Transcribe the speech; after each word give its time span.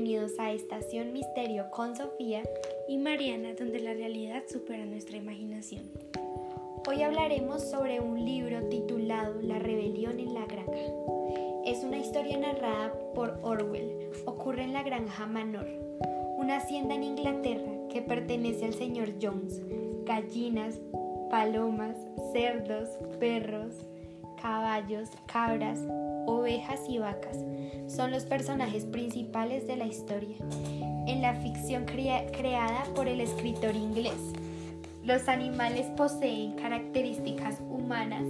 bienvenidos 0.00 0.38
a 0.38 0.50
Estación 0.52 1.12
Misterio 1.12 1.70
con 1.70 1.94
Sofía 1.94 2.42
y 2.88 2.96
Mariana, 2.96 3.52
donde 3.52 3.80
la 3.80 3.92
realidad 3.92 4.44
supera 4.48 4.86
nuestra 4.86 5.18
imaginación. 5.18 5.82
Hoy 6.88 7.02
hablaremos 7.02 7.68
sobre 7.68 8.00
un 8.00 8.24
libro 8.24 8.62
titulado 8.70 9.42
La 9.42 9.58
rebelión 9.58 10.18
en 10.18 10.32
la 10.32 10.46
granja. 10.46 10.72
Es 11.66 11.84
una 11.84 11.98
historia 11.98 12.38
narrada 12.38 12.94
por 13.14 13.40
Orwell. 13.42 14.10
Ocurre 14.24 14.62
en 14.62 14.72
la 14.72 14.82
granja 14.82 15.26
Manor, 15.26 15.66
una 16.38 16.56
hacienda 16.56 16.94
en 16.94 17.04
Inglaterra 17.04 17.70
que 17.90 18.00
pertenece 18.00 18.64
al 18.64 18.74
señor 18.74 19.10
Jones. 19.20 19.60
Gallinas, 20.06 20.80
palomas, 21.28 21.98
cerdos, 22.32 22.88
perros, 23.18 23.74
caballos, 24.40 25.10
cabras, 25.26 25.78
ovejas 26.30 26.80
y 26.88 26.98
vacas 26.98 27.38
son 27.86 28.10
los 28.10 28.24
personajes 28.24 28.84
principales 28.84 29.66
de 29.66 29.76
la 29.76 29.86
historia, 29.86 30.36
en 31.06 31.22
la 31.22 31.34
ficción 31.34 31.84
creada 31.84 32.84
por 32.94 33.08
el 33.08 33.20
escritor 33.20 33.74
inglés. 33.74 34.32
Los 35.04 35.28
animales 35.28 35.86
poseen 35.96 36.52
características 36.52 37.60
humanas, 37.68 38.26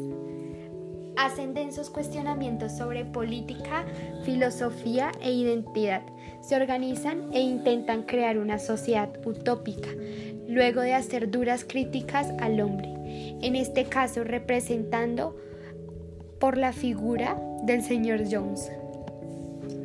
hacen 1.17 1.53
densos 1.53 1.91
cuestionamientos 1.91 2.73
sobre 2.77 3.05
política, 3.05 3.85
filosofía 4.25 5.13
e 5.21 5.33
identidad, 5.33 6.03
se 6.41 6.57
organizan 6.57 7.33
e 7.33 7.41
intentan 7.41 8.05
crear 8.05 8.39
una 8.39 8.59
sociedad 8.59 9.11
utópica, 9.27 9.91
luego 10.49 10.81
de 10.81 10.95
hacer 10.95 11.31
duras 11.31 11.65
críticas 11.65 12.33
al 12.41 12.61
hombre, 12.61 12.89
en 13.43 13.57
este 13.57 13.85
caso 13.85 14.25
representando 14.25 15.37
por 16.41 16.57
la 16.57 16.73
figura 16.73 17.39
del 17.65 17.83
señor 17.83 18.23
Jones. 18.29 18.73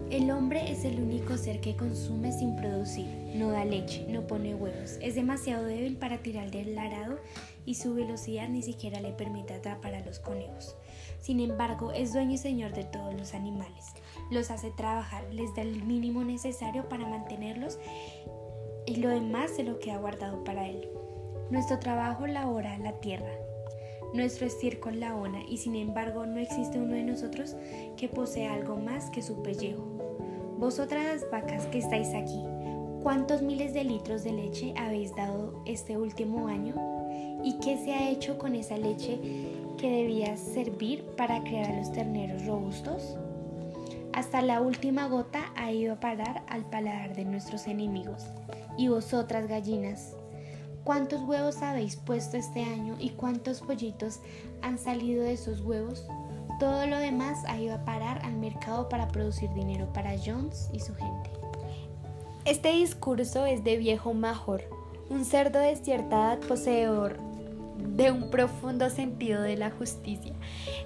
El 0.09 0.31
hombre 0.31 0.72
es 0.72 0.86
el 0.86 1.02
único 1.02 1.36
ser 1.36 1.59
que 1.59 1.75
consume 1.75 2.31
sin 2.31 2.56
producir, 2.56 3.08
no 3.36 3.52
da 3.52 3.66
leche, 3.66 4.06
no 4.08 4.25
pone 4.25 4.56
huevos, 4.56 4.97
es 5.02 5.16
demasiado 5.16 5.66
débil 5.66 5.97
para 5.97 6.20
tirar 6.20 6.52
del 6.52 6.78
arado 6.78 7.20
y 7.66 7.75
su 7.75 7.94
velocidad 7.94 8.47
ni 8.47 8.62
siquiera 8.62 9.02
le 9.02 9.12
permite 9.12 9.53
atrapar 9.53 9.95
a 9.95 10.06
los 10.06 10.20
conejos. 10.20 10.78
Sin 11.20 11.42
embargo, 11.42 11.92
es 11.92 12.14
dueño 12.14 12.36
y 12.36 12.38
señor 12.38 12.72
de 12.72 12.86
todos 12.86 13.14
los 13.14 13.34
animales, 13.34 13.92
los 14.31 14.50
hace 14.50 14.72
trabajar, 14.72 15.25
les 15.34 15.53
da 15.56 15.62
el 15.62 15.84
mínimo 15.84 16.23
necesario 16.23 16.88
para 16.88 17.06
mantenerlos 17.06 17.80
y 18.86 18.95
lo 18.97 19.09
demás 19.09 19.52
se 19.52 19.64
lo 19.64 19.80
queda 19.80 19.97
guardado 19.97 20.45
para 20.45 20.69
él. 20.69 20.88
Nuestro 21.50 21.80
trabajo 21.80 22.25
labora 22.28 22.78
la 22.78 22.94
tierra, 22.94 23.31
nuestro 24.16 24.48
estiércol 24.48 25.00
la 25.00 25.16
ona 25.16 25.44
y 25.48 25.58
sin 25.58 25.76
embargo 25.76 26.26
no 26.26 26.40
existe 26.40 26.80
uno 26.80 26.94
de 26.94 27.04
nosotros 27.04 27.56
que 27.98 28.08
posea 28.08 28.54
algo 28.54 28.78
más 28.78 29.10
que 29.10 29.22
su 29.22 29.42
pellejo. 29.42 29.84
Vosotras 30.58 31.26
vacas 31.32 31.68
que 31.68 31.80
estáis 31.80 32.14
aquí, 32.14 32.42
¿cuántos 33.04 33.42
miles 33.42 33.74
de 33.74 33.84
litros 33.84 34.24
de 34.24 34.32
leche 34.32 34.74
habéis 34.78 35.16
dado 35.16 35.62
este 35.66 35.98
último 35.98 36.48
año? 36.48 36.76
¿Y 37.44 37.60
qué 37.60 37.78
se 37.78 37.94
ha 37.94 38.10
hecho 38.10 38.38
con 38.38 38.56
esa 38.56 38.78
leche 38.78 39.20
que 39.78 39.90
debía 39.90 40.38
servir 40.38 41.04
para 41.18 41.44
crear 41.44 41.76
los 41.76 41.92
terneros 41.92 42.46
robustos? 42.46 43.18
Hasta 44.14 44.42
la 44.42 44.62
última 44.62 45.08
gota 45.08 45.52
ha 45.58 45.74
ido 45.74 45.94
a 45.94 46.00
parar 46.00 46.44
al 46.48 46.64
paladar 46.70 47.16
de 47.16 47.26
nuestros 47.26 47.68
enemigos. 47.68 48.26
Y 48.78 48.88
vosotras 48.88 49.48
gallinas, 49.48 50.16
¿Cuántos 50.86 51.23
huevos 51.23 51.64
habéis 51.64 51.95
puesto 51.95 52.38
este 52.38 52.64
año 52.64 52.95
y 53.00 53.09
cuántos 53.09 53.61
pollitos 53.61 54.19
han 54.61 54.78
salido 54.78 55.23
de 55.23 55.33
esos 55.33 55.61
huevos? 55.61 56.06
Todo 56.59 56.85
lo 56.85 57.00
demás 57.00 57.40
ha 57.47 57.59
ido 57.59 57.73
a 57.73 57.84
parar 57.84 58.23
al 58.23 58.35
mercado 58.35 58.88
para 58.88 59.07
producir 59.07 59.51
dinero 59.56 59.91
para 59.94 60.16
Jones 60.24 60.69
y 60.72 60.79
su 60.79 60.94
gente. 60.94 61.31
Este 62.45 62.72
discurso 62.72 63.47
es 63.47 63.63
de 63.63 63.78
viejo 63.78 64.13
Major, 64.13 64.62
un 65.09 65.25
cerdo 65.25 65.57
de 65.57 65.75
cierta 65.75 66.18
edad 66.18 66.40
poseedor 66.47 67.18
de 67.79 68.12
un 68.12 68.29
profundo 68.29 68.91
sentido 68.91 69.41
de 69.41 69.57
la 69.57 69.72
justicia. 69.72 70.34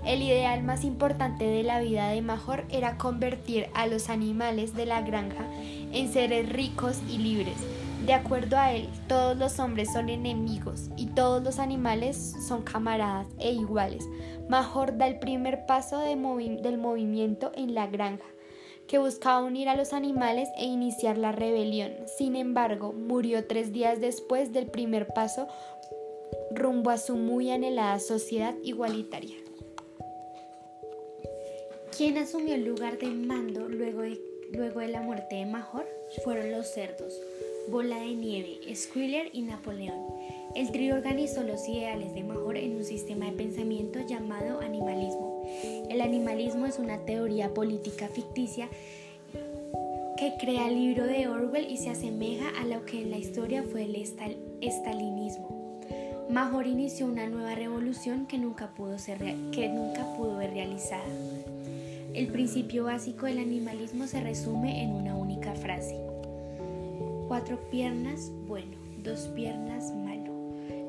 El 0.05 0.21
ideal 0.21 0.63
más 0.63 0.85
importante 0.85 1.43
de 1.43 1.63
la 1.63 1.81
vida 1.81 2.07
de 2.07 2.21
Major 2.21 2.63
era 2.69 2.97
convertir 2.97 3.67
a 3.73 3.85
los 3.85 4.09
animales 4.09 4.73
de 4.75 4.85
la 4.85 5.01
granja 5.01 5.45
en 5.91 6.09
seres 6.09 6.47
ricos 6.47 6.99
y 7.09 7.17
libres 7.17 7.57
de 8.05 8.13
acuerdo 8.13 8.57
a 8.57 8.71
él, 8.73 8.89
todos 9.07 9.37
los 9.37 9.59
hombres 9.59 9.91
son 9.91 10.09
enemigos 10.09 10.89
y 10.95 11.07
todos 11.07 11.43
los 11.43 11.59
animales 11.59 12.33
son 12.47 12.63
camaradas 12.63 13.27
e 13.39 13.51
iguales. 13.51 14.05
Major 14.47 14.97
da 14.97 15.07
el 15.07 15.19
primer 15.19 15.65
paso 15.65 15.99
del 15.99 16.17
movimiento 16.17 17.51
en 17.55 17.75
la 17.75 17.88
granja, 17.88 18.25
que 18.88 18.97
buscaba 18.97 19.43
unir 19.43 19.69
a 19.69 19.75
los 19.75 19.93
animales 19.93 20.49
e 20.57 20.65
iniciar 20.65 21.17
la 21.17 21.31
rebelión. 21.31 21.91
Sin 22.17 22.35
embargo, 22.35 22.93
murió 22.93 23.45
tres 23.45 23.71
días 23.73 23.99
después 24.01 24.53
del 24.53 24.67
primer 24.67 25.07
paso 25.07 25.47
rumbo 26.51 26.89
a 26.89 26.97
su 26.97 27.15
muy 27.15 27.51
anhelada 27.51 27.99
sociedad 27.99 28.55
igualitaria. 28.63 29.35
¿Quién 31.95 32.17
asumió 32.17 32.55
el 32.55 32.65
lugar 32.65 32.97
de 32.97 33.07
mando 33.07 33.67
luego 33.67 34.01
de, 34.01 34.19
luego 34.53 34.79
de 34.79 34.88
la 34.88 35.01
muerte 35.01 35.35
de 35.35 35.45
Major? 35.45 35.85
Fueron 36.23 36.51
los 36.51 36.67
cerdos. 36.67 37.13
Bola 37.69 38.00
de 38.00 38.16
Nieve, 38.16 38.59
Squiller 38.75 39.30
y 39.31 39.44
Napoleón. 39.44 40.00
El 40.56 40.72
trío 40.72 40.96
organizó 40.96 41.44
los 41.44 41.68
ideales 41.69 42.16
de 42.16 42.24
Major 42.24 42.57
en 42.57 42.78
un 42.78 42.84
sistema 42.84 43.25
de 43.25 43.34
pensamiento 43.34 44.00
llamado 44.07 44.62
animalismo. 44.62 45.44
El 45.88 46.02
animalismo 46.02 46.66
es 46.66 46.80
una 46.80 47.06
teoría 47.06 47.53
política 47.53 48.07
ficticia 48.07 48.69
que 50.18 50.34
crea 50.40 50.68
el 50.68 50.75
libro 50.75 51.06
de 51.06 51.28
Orwell 51.28 51.69
y 51.69 51.78
se 51.78 51.91
asemeja 51.91 52.50
a 52.59 52.66
lo 52.66 52.85
que 52.85 53.03
en 53.03 53.12
la 53.12 53.18
historia 53.18 53.62
fue 53.62 53.84
el 53.84 53.96
estalinismo. 54.62 55.80
Major 56.30 56.66
inició 56.66 57.06
una 57.06 57.30
nueva 57.30 57.53
revolución 57.53 58.25
que 58.25 58.40
nunca 58.40 58.74
pudo, 58.74 58.97
ser, 58.97 59.19
que 59.51 59.69
nunca 59.69 60.16
pudo 60.18 60.38
ver 60.38 60.51
realizada. 60.51 61.06
El 62.16 62.28
principio 62.28 62.86
básico 62.86 63.28
del 63.28 63.38
animalismo 63.38 64.07
se 64.07 64.22
resume 64.22 64.84
en 64.84 64.91
una 64.91 65.16
única 65.16 65.53
frase. 65.53 66.08
Cuatro 67.29 67.59
piernas, 67.69 68.31
bueno, 68.47 68.75
dos 69.03 69.29
piernas, 69.35 69.94
malo. 69.94 70.34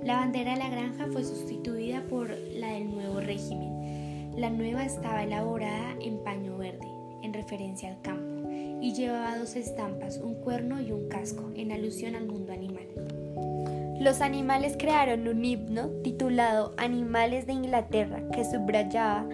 La 0.02 0.20
bandera 0.20 0.52
de 0.52 0.58
la 0.60 0.70
granja 0.70 1.06
fue 1.12 1.22
sustituida 1.22 2.02
por 2.08 2.30
la 2.30 2.68
del 2.68 2.90
nuevo 2.90 3.20
régimen. 3.20 4.32
La 4.38 4.48
nueva 4.48 4.86
estaba 4.86 5.22
elaborada 5.22 5.96
en 6.00 6.24
paño 6.24 6.56
verde, 6.56 6.88
en 7.22 7.34
referencia 7.34 7.90
al 7.90 8.00
campo, 8.00 8.48
y 8.80 8.94
llevaba 8.94 9.36
dos 9.36 9.54
estampas, 9.54 10.16
un 10.16 10.34
cuerno 10.36 10.80
y 10.80 10.92
un 10.92 11.10
casco, 11.10 11.50
en 11.54 11.72
alusión 11.72 12.14
al 12.14 12.24
mundo 12.24 12.54
animal. 12.54 12.88
Los 14.00 14.22
animales 14.22 14.76
crearon 14.78 15.28
un 15.28 15.44
himno 15.44 15.88
titulado 16.02 16.72
Animales 16.78 17.46
de 17.46 17.52
Inglaterra 17.52 18.22
que 18.32 18.46
subrayaba 18.46 19.28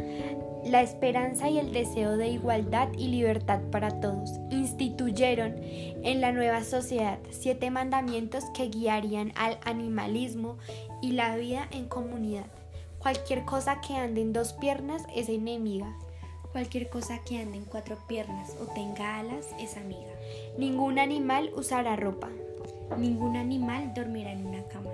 la 0.69 0.83
esperanza 0.83 1.49
y 1.49 1.59
el 1.59 1.73
deseo 1.73 2.17
de 2.17 2.29
igualdad 2.29 2.89
y 2.99 3.09
libertad 3.09 3.61
para 3.71 4.01
todos. 4.01 4.33
Instituyeron 4.51 5.55
en 5.61 6.21
la 6.21 6.33
nueva 6.33 6.65
sociedad 6.65 7.19
siete 7.31 7.71
mandamientos 7.71 8.45
que 8.55 8.69
guiarían 8.69 9.33
al 9.37 9.59
animalismo 9.65 10.59
y 11.01 11.13
la 11.13 11.37
vida 11.37 11.69
en 11.71 11.87
comunidad. 11.87 12.47
Cualquier 12.99 13.45
cosa 13.45 13.81
que 13.81 13.95
ande 13.95 14.23
en 14.23 14.33
dos 14.33 14.55
piernas 14.55 15.03
es 15.15 15.29
enemiga. 15.29 15.97
Cualquier 16.51 16.89
cosa 16.89 17.23
que 17.23 17.39
ande 17.39 17.59
en 17.59 17.65
cuatro 17.65 17.99
piernas 18.09 18.57
o 18.61 18.65
tenga 18.73 19.21
alas 19.21 19.47
es 19.61 19.77
amiga. 19.77 20.11
Ningún 20.59 20.99
animal 20.99 21.51
usará 21.55 21.95
ropa. 21.95 22.29
Ningún 22.99 23.37
animal 23.37 23.93
dormirá 23.95 24.33
en 24.33 24.47
una 24.47 24.65
cama. 24.65 24.91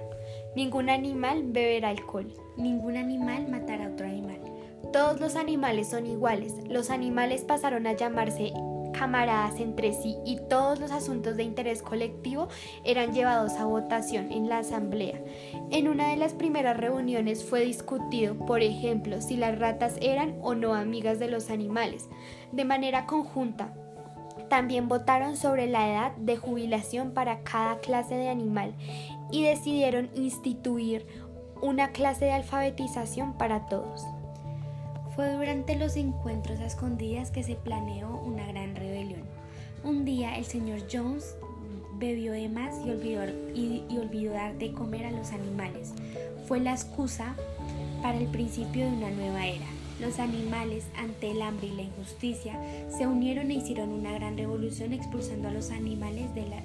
Ningún 0.54 0.90
animal 0.90 1.44
beberá 1.44 1.88
alcohol. 1.88 2.30
Ningún 2.58 2.96
animal 2.96 3.48
matará 3.48 3.86
a 3.86 3.90
otro 3.90 4.06
animal. 4.06 4.51
Todos 4.92 5.20
los 5.20 5.36
animales 5.36 5.88
son 5.88 6.06
iguales. 6.06 6.54
Los 6.68 6.90
animales 6.90 7.42
pasaron 7.42 7.86
a 7.86 7.94
llamarse 7.94 8.52
camaradas 8.92 9.58
entre 9.58 9.94
sí 9.94 10.18
y 10.24 10.36
todos 10.48 10.78
los 10.78 10.90
asuntos 10.90 11.36
de 11.36 11.44
interés 11.44 11.82
colectivo 11.82 12.48
eran 12.84 13.14
llevados 13.14 13.54
a 13.54 13.64
votación 13.64 14.30
en 14.30 14.48
la 14.50 14.58
asamblea. 14.58 15.18
En 15.70 15.88
una 15.88 16.10
de 16.10 16.16
las 16.16 16.34
primeras 16.34 16.76
reuniones 16.76 17.42
fue 17.42 17.64
discutido, 17.64 18.36
por 18.46 18.60
ejemplo, 18.60 19.22
si 19.22 19.36
las 19.36 19.58
ratas 19.58 19.96
eran 20.02 20.36
o 20.42 20.54
no 20.54 20.74
amigas 20.74 21.18
de 21.18 21.28
los 21.28 21.48
animales. 21.48 22.08
De 22.52 22.66
manera 22.66 23.06
conjunta, 23.06 23.72
también 24.50 24.88
votaron 24.88 25.38
sobre 25.38 25.66
la 25.66 25.88
edad 25.88 26.16
de 26.16 26.36
jubilación 26.36 27.12
para 27.12 27.40
cada 27.40 27.78
clase 27.78 28.14
de 28.14 28.28
animal 28.28 28.74
y 29.30 29.42
decidieron 29.42 30.10
instituir 30.14 31.06
una 31.62 31.92
clase 31.92 32.26
de 32.26 32.32
alfabetización 32.32 33.38
para 33.38 33.64
todos. 33.66 34.04
Fue 35.14 35.30
durante 35.30 35.76
los 35.76 35.96
encuentros 35.96 36.58
a 36.60 36.66
escondidas 36.66 37.30
que 37.30 37.42
se 37.42 37.54
planeó 37.54 38.16
una 38.24 38.46
gran 38.46 38.74
rebelión. 38.74 39.22
Un 39.84 40.06
día 40.06 40.38
el 40.38 40.46
señor 40.46 40.80
Jones 40.90 41.36
bebió 41.98 42.32
de 42.32 42.48
más 42.48 42.74
y 42.86 42.90
olvidó, 42.90 44.32
dar 44.32 44.56
de 44.56 44.72
comer 44.72 45.04
a 45.04 45.10
los 45.10 45.32
animales. 45.32 45.92
Fue 46.46 46.60
la 46.60 46.72
excusa 46.72 47.36
para 48.00 48.18
el 48.18 48.26
principio 48.28 48.86
de 48.86 48.96
una 48.96 49.10
nueva 49.10 49.46
era. 49.46 49.66
Los 50.00 50.18
animales, 50.18 50.84
ante 50.96 51.30
el 51.30 51.42
hambre 51.42 51.68
y 51.68 51.76
la 51.76 51.82
injusticia, 51.82 52.58
se 52.90 53.06
unieron 53.06 53.50
e 53.50 53.54
hicieron 53.54 53.90
una 53.90 54.12
gran 54.12 54.38
revolución 54.38 54.94
expulsando 54.94 55.48
a 55.48 55.52
los 55.52 55.70
eh, 55.70 56.56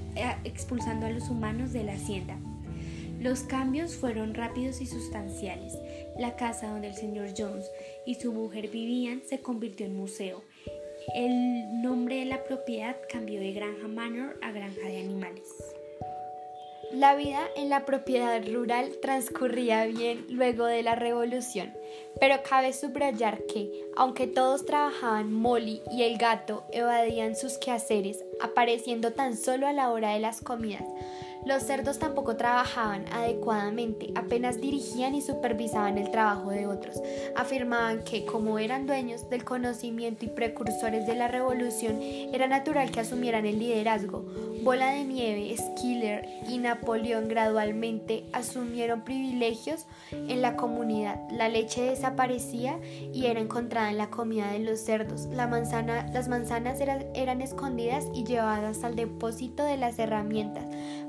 expulsando 0.45 1.05
a 1.05 1.09
los 1.09 1.29
humanos 1.29 1.73
de 1.73 1.83
la 1.83 1.93
hacienda. 1.93 2.37
Los 3.19 3.41
cambios 3.41 3.95
fueron 3.95 4.33
rápidos 4.33 4.79
y 4.79 4.85
sustanciales. 4.85 5.73
La 6.17 6.35
casa 6.35 6.69
donde 6.69 6.87
el 6.87 6.95
señor 6.95 7.29
Jones 7.37 7.69
y 8.05 8.15
su 8.15 8.33
mujer 8.33 8.69
vivían 8.69 9.21
se 9.25 9.39
convirtió 9.39 9.85
en 9.85 9.95
museo. 9.95 10.43
El 11.15 11.81
nombre 11.81 12.17
de 12.17 12.25
la 12.25 12.43
propiedad 12.43 12.97
cambió 13.11 13.39
de 13.39 13.53
Granja 13.53 13.87
Manor 13.87 14.37
a 14.41 14.51
Granja 14.51 14.87
de 14.87 14.99
Animales. 14.99 15.47
La 16.91 17.15
vida 17.15 17.41
en 17.57 17.69
la 17.69 17.85
propiedad 17.85 18.41
rural 18.47 18.93
transcurría 19.01 19.85
bien 19.85 20.25
luego 20.29 20.65
de 20.65 20.83
la 20.83 20.95
revolución, 20.95 21.73
pero 22.17 22.41
cabe 22.47 22.71
subrayar 22.71 23.43
que, 23.45 23.69
aunque 23.97 24.25
todos 24.25 24.65
trabajaban, 24.65 25.33
Molly 25.33 25.81
y 25.91 26.03
el 26.03 26.17
gato 26.17 26.63
evadían 26.71 27.35
sus 27.35 27.57
quehaceres, 27.57 28.23
apareciendo 28.39 29.11
tan 29.11 29.35
solo 29.35 29.67
a 29.67 29.73
la 29.73 29.91
hora 29.91 30.13
de 30.13 30.19
las 30.19 30.39
comidas, 30.39 30.85
los 31.47 31.63
cerdos 31.63 31.97
tampoco 31.97 32.35
trabajaban 32.35 33.05
adecuadamente, 33.11 34.11
apenas 34.15 34.59
dirigían 34.59 35.15
y 35.15 35.21
supervisaban 35.21 35.97
el 35.97 36.11
trabajo 36.11 36.49
de 36.49 36.67
otros. 36.67 37.01
Afirmaban 37.35 38.03
que, 38.03 38.25
como 38.25 38.59
eran 38.59 38.85
dueños 38.85 39.29
del 39.29 39.45
conocimiento 39.45 40.25
y 40.25 40.27
precursores 40.27 41.07
de 41.07 41.15
la 41.15 41.29
revolución, 41.29 42.01
era 42.01 42.47
natural 42.47 42.91
que 42.91 42.99
asumieran 42.99 43.45
el 43.45 43.59
liderazgo. 43.59 44.25
Bola 44.63 44.91
de 44.91 45.05
Nieve, 45.05 45.55
Skiller 45.55 46.27
y 46.49 46.57
Napoleón 46.57 47.29
gradualmente 47.29 48.25
asumieron 48.33 49.05
privilegios 49.05 49.85
en 50.11 50.41
la 50.41 50.57
comunidad. 50.57 51.17
La 51.31 51.47
leche 51.47 51.81
desaparecía 51.83 52.77
y 53.13 53.27
era 53.27 53.39
encontrada 53.39 53.89
en 53.89 53.97
la 53.97 54.09
comida 54.09 54.51
de 54.51 54.59
los 54.59 54.81
cerdos. 54.81 55.27
las 55.27 56.27
manzanas 56.27 56.81
eran, 56.81 57.05
eran 57.13 57.41
escondidas 57.41 58.05
y 58.13 58.25
llevadas 58.25 58.83
al 58.83 58.95
depósito 58.95 59.63
de 59.63 59.77
las 59.77 59.97
herramientas 59.97 60.65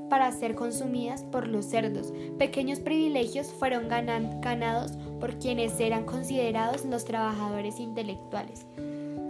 para 0.09 0.31
ser 0.31 0.55
consumidas 0.55 1.23
por 1.23 1.47
los 1.47 1.65
cerdos. 1.65 2.13
Pequeños 2.37 2.79
privilegios 2.79 3.47
fueron 3.47 3.87
ganados 3.87 4.91
por 5.19 5.37
quienes 5.39 5.79
eran 5.79 6.05
considerados 6.05 6.85
los 6.85 7.05
trabajadores 7.05 7.79
intelectuales. 7.79 8.65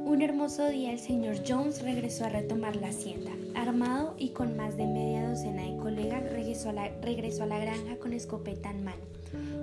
Un 0.10 0.24
hermoso 0.24 0.68
día 0.68 0.92
el 0.92 0.98
señor 1.00 1.36
Jones 1.48 1.84
regresó 1.84 2.26
a 2.26 2.30
retomar 2.30 2.76
la 2.78 2.88
hacienda. 2.88 3.30
Armado 3.54 4.16
y 4.18 4.30
con 4.30 4.58
más 4.58 4.76
de 4.76 4.88
media 4.88 5.30
docena 5.30 5.62
de 5.62 5.78
colegas, 5.78 6.24
regresó 6.24 6.70
a 6.70 6.74
la, 6.74 6.90
regresó 7.02 7.44
a 7.44 7.46
la 7.46 7.60
granja 7.60 7.98
con 7.98 8.14
escopeta 8.14 8.72
en 8.72 8.84
mano. 8.84 9.04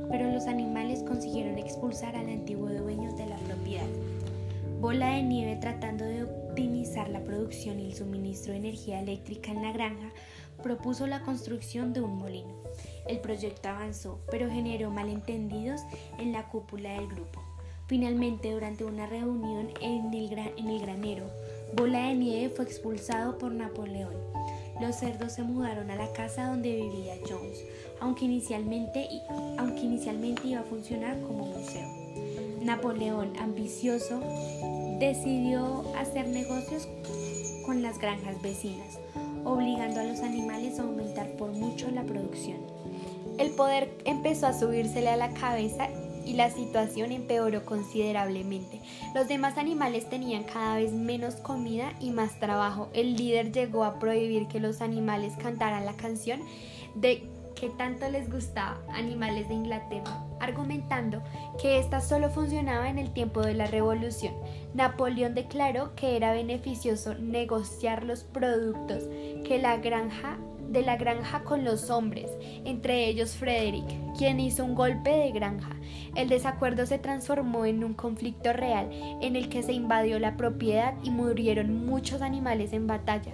Pero 0.08 0.30
los 0.30 0.46
animales 0.46 1.02
consiguieron 1.02 1.58
expulsar 1.58 2.14
al 2.14 2.28
antiguo 2.28 2.68
dueño 2.68 3.12
de 3.16 3.26
la 3.26 3.36
propiedad. 3.38 3.88
Bola 4.80 5.16
de 5.16 5.22
Nieve, 5.22 5.58
tratando 5.60 6.04
de 6.04 6.22
optimizar 6.22 7.08
la 7.08 7.24
producción 7.24 7.80
y 7.80 7.86
el 7.86 7.94
suministro 7.94 8.52
de 8.52 8.58
energía 8.58 9.00
eléctrica 9.00 9.50
en 9.50 9.62
la 9.62 9.72
granja, 9.72 10.12
propuso 10.62 11.06
la 11.06 11.22
construcción 11.22 11.92
de 11.92 12.00
un 12.00 12.18
molino. 12.18 12.54
El 13.08 13.20
proyecto 13.20 13.68
avanzó, 13.68 14.20
pero 14.30 14.50
generó 14.50 14.90
malentendidos 14.90 15.80
en 16.18 16.32
la 16.32 16.48
cúpula 16.48 16.94
del 16.94 17.08
grupo. 17.08 17.40
Finalmente, 17.86 18.50
durante 18.50 18.84
una 18.84 19.06
reunión 19.06 19.70
en 19.80 20.12
el, 20.12 20.32
en 20.56 20.68
el 20.68 20.80
granero, 20.80 21.26
Bola 21.74 22.08
de 22.08 22.14
Nieve 22.14 22.54
fue 22.54 22.64
expulsado 22.64 23.38
por 23.38 23.52
Napoleón. 23.52 24.14
Los 24.80 24.96
cerdos 24.96 25.32
se 25.32 25.42
mudaron 25.42 25.90
a 25.90 25.96
la 25.96 26.12
casa 26.12 26.48
donde 26.48 26.74
vivía 26.74 27.14
Jones, 27.28 27.64
aunque 28.00 28.24
inicialmente, 28.24 29.08
aunque 29.58 29.80
inicialmente 29.80 30.48
iba 30.48 30.60
a 30.60 30.64
funcionar 30.64 31.20
como 31.22 31.46
museo. 31.46 31.88
Napoleón, 32.60 33.32
ambicioso, 33.38 34.20
decidió 34.98 35.84
hacer 35.96 36.28
negocios 36.28 36.88
con 37.64 37.82
las 37.82 37.98
granjas 37.98 38.40
vecinas, 38.42 38.98
obligando 39.46 40.00
a 40.00 40.04
los 40.04 40.20
animales 40.20 40.78
a 40.78 40.82
aumentar 40.82 41.30
por 41.36 41.52
mucho 41.52 41.88
la 41.90 42.02
producción. 42.02 42.58
El 43.38 43.52
poder 43.52 43.96
empezó 44.04 44.46
a 44.48 44.58
subírsele 44.58 45.08
a 45.08 45.16
la 45.16 45.32
cabeza 45.34 45.88
y 46.24 46.32
la 46.32 46.50
situación 46.50 47.12
empeoró 47.12 47.64
considerablemente. 47.64 48.80
Los 49.14 49.28
demás 49.28 49.56
animales 49.56 50.10
tenían 50.10 50.42
cada 50.42 50.76
vez 50.76 50.92
menos 50.92 51.36
comida 51.36 51.92
y 52.00 52.10
más 52.10 52.40
trabajo. 52.40 52.88
El 52.92 53.14
líder 53.14 53.52
llegó 53.52 53.84
a 53.84 54.00
prohibir 54.00 54.48
que 54.48 54.58
los 54.58 54.80
animales 54.80 55.34
cantaran 55.40 55.86
la 55.86 55.94
canción 55.94 56.40
de 56.96 57.22
que 57.58 57.70
tanto 57.70 58.08
les 58.08 58.30
gustaba 58.30 58.80
Animales 58.92 59.48
de 59.48 59.54
Inglaterra, 59.54 60.24
argumentando 60.40 61.22
que 61.60 61.78
ésta 61.78 62.00
solo 62.00 62.30
funcionaba 62.30 62.88
en 62.88 62.98
el 62.98 63.12
tiempo 63.12 63.40
de 63.40 63.54
la 63.54 63.66
Revolución. 63.66 64.34
Napoleón 64.74 65.34
declaró 65.34 65.94
que 65.96 66.16
era 66.16 66.32
beneficioso 66.32 67.14
negociar 67.14 68.04
los 68.04 68.22
productos 68.22 69.04
que 69.44 69.58
la 69.60 69.78
granja 69.78 70.38
de 70.68 70.82
la 70.82 70.96
granja 70.96 71.42
con 71.44 71.64
los 71.64 71.90
hombres, 71.90 72.30
entre 72.64 73.06
ellos 73.06 73.36
Frederick, 73.36 73.86
quien 74.16 74.40
hizo 74.40 74.64
un 74.64 74.74
golpe 74.74 75.10
de 75.10 75.30
granja. 75.30 75.70
El 76.14 76.28
desacuerdo 76.28 76.86
se 76.86 76.98
transformó 76.98 77.66
en 77.66 77.84
un 77.84 77.94
conflicto 77.94 78.52
real 78.52 78.90
en 79.20 79.36
el 79.36 79.48
que 79.48 79.62
se 79.62 79.72
invadió 79.72 80.18
la 80.18 80.36
propiedad 80.36 80.94
y 81.02 81.10
murieron 81.10 81.86
muchos 81.86 82.22
animales 82.22 82.72
en 82.72 82.86
batalla. 82.86 83.32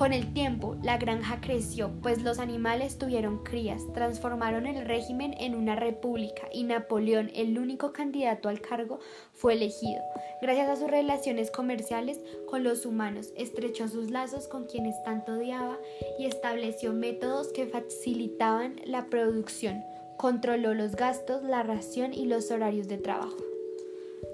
Con 0.00 0.14
el 0.14 0.32
tiempo, 0.32 0.78
la 0.82 0.96
granja 0.96 1.42
creció, 1.42 1.90
pues 2.00 2.22
los 2.22 2.38
animales 2.38 2.96
tuvieron 2.96 3.44
crías, 3.44 3.82
transformaron 3.92 4.66
el 4.66 4.86
régimen 4.86 5.34
en 5.38 5.54
una 5.54 5.76
república 5.76 6.48
y 6.50 6.64
Napoleón, 6.64 7.30
el 7.34 7.58
único 7.58 7.92
candidato 7.92 8.48
al 8.48 8.62
cargo, 8.62 9.00
fue 9.34 9.52
elegido. 9.52 10.00
Gracias 10.40 10.70
a 10.70 10.76
sus 10.76 10.90
relaciones 10.90 11.50
comerciales 11.50 12.18
con 12.48 12.64
los 12.64 12.86
humanos, 12.86 13.34
estrechó 13.36 13.88
sus 13.88 14.10
lazos 14.10 14.48
con 14.48 14.64
quienes 14.64 14.94
tanto 15.02 15.32
odiaba 15.32 15.76
y 16.18 16.24
estableció 16.24 16.94
métodos 16.94 17.48
que 17.48 17.66
facilitaban 17.66 18.76
la 18.86 19.04
producción, 19.04 19.84
controló 20.16 20.72
los 20.72 20.96
gastos, 20.96 21.42
la 21.42 21.62
ración 21.62 22.14
y 22.14 22.24
los 22.24 22.50
horarios 22.50 22.88
de 22.88 22.96
trabajo. 22.96 23.49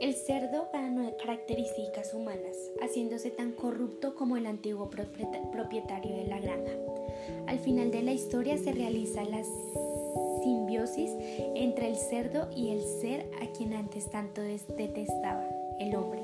El 0.00 0.14
cerdo 0.14 0.68
ganó 0.72 1.16
características 1.16 2.12
humanas, 2.12 2.56
haciéndose 2.82 3.30
tan 3.30 3.52
corrupto 3.52 4.14
como 4.14 4.36
el 4.36 4.46
antiguo 4.46 4.90
propietario 4.90 6.16
de 6.16 6.26
la 6.26 6.38
granja. 6.38 6.72
Al 7.46 7.58
final 7.58 7.90
de 7.90 8.02
la 8.02 8.12
historia 8.12 8.58
se 8.58 8.72
realiza 8.72 9.24
la 9.24 9.42
simbiosis 10.42 11.10
entre 11.54 11.88
el 11.88 11.96
cerdo 11.96 12.48
y 12.54 12.70
el 12.70 12.82
ser 12.82 13.30
a 13.40 13.46
quien 13.52 13.72
antes 13.72 14.10
tanto 14.10 14.42
detestaba, 14.42 15.48
el 15.80 15.96
hombre. 15.96 16.20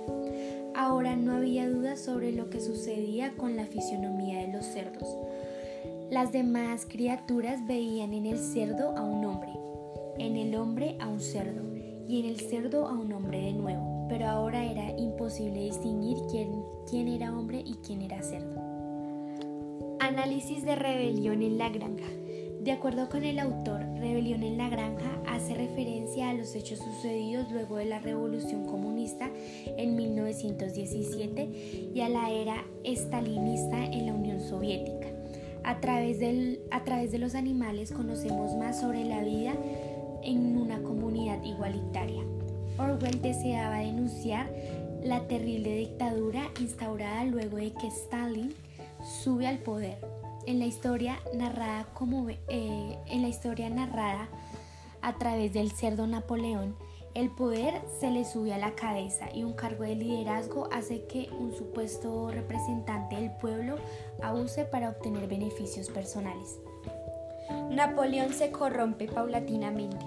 Ahora 0.75 1.17
no 1.17 1.33
había 1.33 1.69
dudas 1.69 2.01
sobre 2.01 2.33
lo 2.33 2.51
que 2.51 2.61
sucedía 2.61 3.33
con 3.37 3.57
la 3.57 3.67
fisionomía 3.67 4.41
de 4.41 4.53
los 4.53 4.67
cerdos. 4.67 5.17
Las 6.11 6.31
demás 6.31 6.85
criaturas 6.87 7.67
veían 7.67 8.13
en 8.13 8.27
el 8.27 8.39
cerdo 8.39 8.95
a 8.97 9.03
un 9.03 9.25
hombre, 9.25 9.53
en 10.19 10.37
el 10.37 10.55
hombre 10.57 10.97
a 11.01 11.09
un 11.09 11.21
cerdo 11.21 11.72
y 12.13 12.21
en 12.21 12.27
el 12.27 12.41
cerdo 12.41 12.89
a 12.89 12.93
un 12.93 13.11
hombre 13.15 13.41
de 13.41 13.55
nuevo, 13.55 14.05
pero 14.07 14.29
ahora 14.29 14.67
era 14.67 14.95
imposible 14.99 15.65
distinguir 15.65 16.19
quién, 16.31 16.63
quién 16.87 17.09
era 17.09 17.35
hombre 17.35 17.63
y 17.65 17.77
quién 17.77 18.03
era 18.03 18.23
cerdo. 18.23 18.61
Análisis 19.99 20.63
de 20.63 20.77
rebelión 20.77 21.41
en 21.41 21.57
la 21.57 21.71
granja. 21.71 22.05
De 22.61 22.71
acuerdo 22.71 23.09
con 23.09 23.25
el 23.25 23.39
autor, 23.39 23.81
Rebelión 23.99 24.43
en 24.43 24.59
la 24.59 24.69
Granja 24.69 25.11
hace 25.27 25.55
referencia 25.55 26.29
a 26.29 26.35
los 26.35 26.55
hechos 26.55 26.81
sucedidos 26.81 27.51
luego 27.51 27.77
de 27.77 27.87
la 27.87 27.99
Revolución 27.99 28.67
Comunista 28.67 29.31
en 29.79 29.97
1917 29.97 31.91
y 31.95 32.01
a 32.03 32.09
la 32.09 32.31
era 32.31 32.65
estalinista 32.85 33.85
en 33.85 34.07
la 34.07 34.13
Unión 34.13 34.39
Soviética. 34.39 35.09
A 35.65 35.81
través, 35.81 36.19
del, 36.21 36.61
a 36.71 36.85
través 36.85 37.11
de 37.11 37.19
los 37.19 37.35
animales 37.35 37.91
conocemos 37.91 38.55
más 38.57 38.81
sobre 38.81 39.05
la 39.05 39.23
vida 39.23 39.55
en 40.23 40.57
una 40.57 40.83
comunidad 40.83 41.43
igualitaria. 41.43 42.23
Orwell 42.79 43.21
deseaba 43.21 43.79
denunciar 43.79 44.51
la 45.03 45.27
terrible 45.27 45.77
dictadura 45.77 46.51
instaurada 46.61 47.25
luego 47.25 47.57
de 47.57 47.73
que 47.73 47.89
Stalin 47.89 48.55
sube 49.03 49.47
al 49.47 49.59
poder. 49.59 49.99
En 50.47 50.59
la 50.59 50.67
historia 50.67 51.19
narrada, 51.35 51.87
como, 51.95 52.29
eh, 52.29 52.99
en 53.07 53.23
la 53.23 53.29
historia 53.29 53.69
narrada 53.71 54.29
a 55.01 55.19
través 55.19 55.53
del 55.53 55.71
cerdo 55.73 56.07
Napoleón, 56.07 56.77
el 57.15 57.31
poder 57.31 57.83
se 58.01 58.11
le 58.11 58.25
sube 58.25 58.55
a 58.55 58.59
la 58.59 58.75
cabeza 58.75 59.27
y 59.35 59.45
un 59.45 59.53
cargo 59.53 59.85
de 59.85 59.97
liderazgo 59.97 60.69
hace 60.73 61.05
que 61.07 61.29
un 61.39 61.53
supuesto 61.53 62.31
representante 62.31 63.17
del 63.17 63.31
pueblo 63.33 63.77
abuse 64.23 64.65
para 64.65 64.89
obtener 64.89 65.29
beneficios 65.29 65.91
personales. 65.91 66.59
Napoleón 67.71 68.33
se 68.33 68.51
corrompe 68.51 69.07
paulatinamente. 69.07 70.05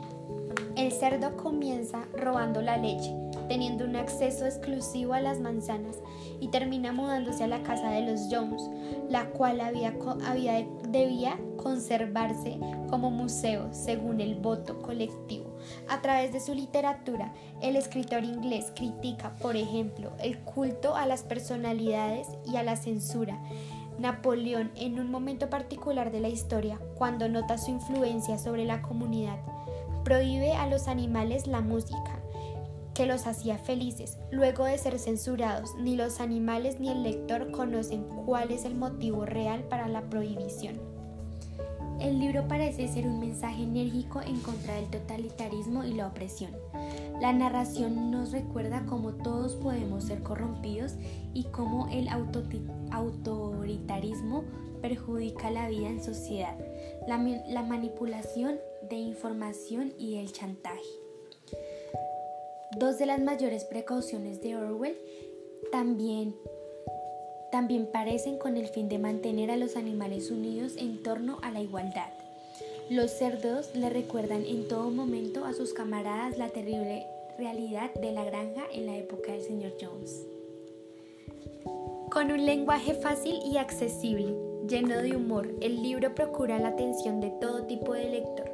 El 0.76 0.92
cerdo 0.92 1.38
comienza 1.38 2.06
robando 2.14 2.62
la 2.62 2.76
leche, 2.76 3.16
teniendo 3.48 3.86
un 3.86 3.96
acceso 3.96 4.46
exclusivo 4.46 5.14
a 5.14 5.22
las 5.22 5.40
manzanas, 5.40 5.98
y 6.42 6.50
termina 6.50 6.92
mudándose 6.92 7.46
a 7.46 7.48
la 7.48 7.64
casa 7.64 7.92
de 7.92 8.02
los 8.02 8.28
Jones, 8.30 8.70
la 9.10 9.30
cual 9.30 9.62
había, 9.62 9.96
había, 10.26 10.68
debía 10.90 11.40
conservarse 11.56 12.60
como 12.90 13.10
museo 13.10 13.70
según 13.72 14.20
el 14.20 14.36
voto 14.36 14.82
colectivo. 14.82 15.46
A 15.88 16.02
través 16.02 16.34
de 16.34 16.42
su 16.42 16.54
literatura, 16.54 17.34
el 17.62 17.76
escritor 17.76 18.24
inglés 18.24 18.72
critica, 18.76 19.36
por 19.42 19.56
ejemplo, 19.56 20.12
el 20.20 20.40
culto 20.40 20.96
a 20.96 21.06
las 21.06 21.24
personalidades 21.24 22.28
y 22.46 22.58
a 22.58 22.64
la 22.64 22.76
censura. 22.76 23.40
Napoleón, 24.00 24.72
en 24.76 25.00
un 25.00 25.10
momento 25.10 25.50
particular 25.50 26.12
de 26.12 26.20
la 26.20 26.28
historia, 26.28 26.80
cuando 26.98 27.30
nota 27.30 27.58
su 27.58 27.72
influencia 27.72 28.38
sobre 28.38 28.66
la 28.66 28.82
comunidad, 28.82 29.40
prohíbe 30.04 30.54
a 30.54 30.68
los 30.68 30.88
animales 30.88 31.48
la 31.48 31.62
música, 31.62 32.20
que 32.94 33.06
los 33.06 33.28
hacía 33.28 33.58
felices. 33.58 34.18
Luego 34.32 34.66
de 34.66 34.78
ser 34.78 35.00
censurados, 35.00 35.76
ni 35.76 35.96
los 35.96 36.20
animales 36.20 36.80
ni 36.80 36.90
el 36.90 37.04
lector 37.04 37.52
conocen 37.52 38.04
cuál 38.26 38.52
es 38.52 38.66
el 38.66 38.76
motivo 38.76 39.26
real 39.26 39.64
para 39.64 39.88
la 39.88 40.02
prohibición. 40.02 40.80
El 42.00 42.20
libro 42.20 42.48
parece 42.48 42.88
ser 42.88 43.08
un 43.08 43.20
mensaje 43.20 43.64
enérgico 43.64 44.22
en 44.22 44.40
contra 44.42 44.76
del 44.76 44.90
totalitarismo 44.90 45.84
y 45.84 45.94
la 45.94 46.08
opresión. 46.08 46.52
La 47.20 47.34
narración 47.34 48.12
nos 48.12 48.32
recuerda 48.32 48.86
cómo 48.86 49.14
todos 49.14 49.56
podemos 49.56 50.04
ser 50.04 50.22
corrompidos 50.22 50.94
y 51.34 51.46
cómo 51.46 51.88
el 51.92 52.08
autoritarismo 52.10 54.44
perjudica 54.82 55.50
la 55.50 55.68
vida 55.70 55.90
en 55.90 56.04
sociedad, 56.04 56.56
la, 57.08 57.18
la 57.48 57.64
manipulación 57.64 58.60
de 58.90 58.98
información 58.98 59.94
y 59.98 60.18
el 60.18 60.32
chantaje. 60.32 60.84
Dos 62.78 63.00
de 63.00 63.06
las 63.06 63.22
mayores 63.22 63.64
precauciones 63.64 64.42
de 64.42 64.58
Orwell 64.58 64.98
también, 65.72 66.36
también 67.52 67.88
parecen 67.92 68.38
con 68.38 68.58
el 68.58 68.68
fin 68.68 68.90
de 68.90 69.00
mantener 69.00 69.50
a 69.52 69.58
los 69.58 69.78
animales 69.78 70.30
unidos 70.30 70.76
en 70.78 71.02
torno 71.02 71.40
a 71.42 71.50
la 71.52 71.62
igualdad. 71.62 72.10
Los 72.90 73.10
cerdos 73.10 73.72
le 73.74 73.90
recuerdan 73.90 74.46
en 74.46 74.68
todo 74.68 74.92
momento 74.92 75.46
a 75.46 75.54
sus 75.54 75.74
camaradas 75.74 76.38
la 76.38 76.50
terrible 76.50 77.08
realidad 77.36 77.92
de 77.96 78.12
la 78.12 78.24
granja 78.24 78.62
en 78.72 78.86
la 78.86 78.96
época 78.96 79.32
del 79.32 79.42
señor 79.42 79.74
Jones. 79.82 80.28
Con 82.12 82.32
un 82.32 82.46
lenguaje 82.46 82.94
fácil 82.94 83.40
y 83.44 83.58
accesible, 83.58 84.36
lleno 84.70 85.02
de 85.02 85.16
humor, 85.16 85.50
el 85.62 85.82
libro 85.82 86.14
procura 86.14 86.60
la 86.60 86.70
atención 86.70 87.22
de 87.22 87.32
todo 87.32 87.64
tipo 87.64 87.94
de 87.94 88.08
lector. 88.08 88.52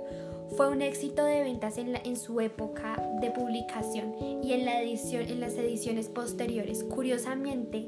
Fue 0.55 0.69
un 0.69 0.81
éxito 0.81 1.25
de 1.25 1.41
ventas 1.41 1.77
en, 1.77 2.15
su 2.15 2.39
época 2.39 3.01
de 3.19 3.31
publicación 3.31 4.15
y 4.41 4.53
en 4.53 4.63
las 4.65 5.55
ediciones 5.57 6.07
posteriores. 6.07 6.85
Curiosamente, 6.85 7.85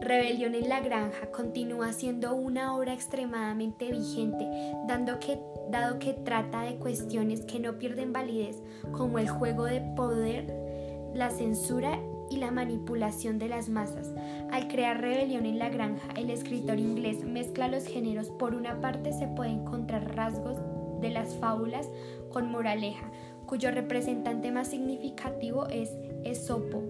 Rebelión 0.00 0.54
en 0.54 0.68
la 0.68 0.80
Granja 0.80 1.30
continúa 1.32 1.92
siendo 1.92 2.34
una 2.34 2.76
obra 2.76 2.94
extremadamente 2.94 3.90
vigente, 3.90 4.46
dado 4.86 5.98
que 5.98 6.12
trata 6.12 6.62
de 6.62 6.76
cuestiones 6.76 7.40
que 7.40 7.58
no 7.58 7.78
pierden 7.78 8.12
validez, 8.12 8.62
como 8.92 9.18
el 9.18 9.28
juego 9.28 9.64
de 9.64 9.80
poder, 9.96 10.46
la 11.14 11.30
censura 11.30 11.98
y 12.30 12.36
la 12.36 12.50
manipulación 12.50 13.38
de 13.38 13.48
las 13.48 13.68
masas. 13.68 14.12
Al 14.50 14.68
crear 14.68 15.00
Rebelión 15.00 15.46
en 15.46 15.58
la 15.58 15.68
Granja, 15.68 16.08
el 16.16 16.30
escritor 16.30 16.78
inglés 16.78 17.24
mezcla 17.24 17.68
los 17.68 17.84
géneros. 17.84 18.30
Por 18.30 18.54
una 18.54 18.80
parte 18.80 19.12
se 19.12 19.26
puede 19.26 19.50
encontrar 19.50 20.14
rasgos 20.14 20.58
de 21.00 21.10
las 21.10 21.34
fábulas 21.36 21.88
con 22.30 22.50
moraleja, 22.50 23.10
cuyo 23.46 23.70
representante 23.70 24.52
más 24.52 24.68
significativo 24.68 25.66
es 25.68 25.90
Esopo, 26.24 26.82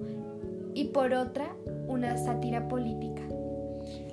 y 0.74 0.84
por 0.86 1.12
otra, 1.12 1.54
una 1.88 2.16
sátira 2.18 2.68
política. 2.68 3.22